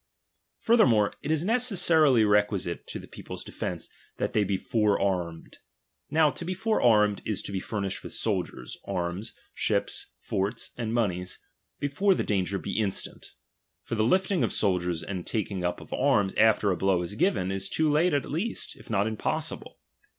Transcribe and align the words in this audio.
Furthermore, 0.57 1.13
it 1.21 1.29
is 1.29 1.45
necessarily 1.45 2.25
requisite 2.25 2.87
to 2.87 2.97
the' 2.97 3.07
people's 3.17 3.43
defence, 3.43 3.87
that 4.17 4.33
they 4.33 4.43
be 4.43 4.57
forearmed. 4.57 5.59
Now 6.09 6.31
l^to 6.31 6.43
be 6.43 6.55
forearmed 6.55 7.21
is 7.23 7.43
to 7.43 7.51
be 7.51 7.59
furnished 7.59 8.01
with 8.03 8.11
soldiers, 8.11 8.79
\ 8.83 8.85
arms, 8.85 9.33
ships, 9.53 10.13
forts, 10.17 10.71
and 10.75 10.91
monies, 10.91 11.37
before 11.79 12.15
the 12.15 12.23
danger 12.23 12.57
be 12.57 12.79
instant; 12.79 13.35
for 13.83 13.93
the 13.93 14.03
lifting 14.03 14.43
of 14.43 14.51
soldiers 14.51 15.03
and 15.03 15.23
taking 15.27 15.63
up 15.63 15.79
of 15.79 15.93
arms 15.93 16.33
after 16.33 16.71
a 16.71 16.75
blow 16.75 17.03
is 17.03 17.13
given, 17.13 17.51
is 17.51 17.69
too 17.69 17.87
late 17.87 18.15
at 18.15 18.25
least, 18.25 18.75
if 18.77 18.89
not 18.89 19.05
impossible. 19.05 19.77